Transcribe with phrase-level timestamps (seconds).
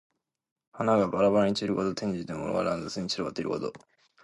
[0.71, 1.89] 花がばらばらに散ること。
[1.91, 3.71] 転じて、物が乱雑に散らばっていること。